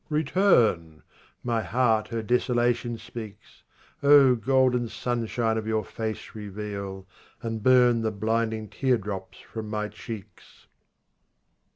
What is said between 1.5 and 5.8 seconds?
heart her desolation speaks. Oh, golden sunshine of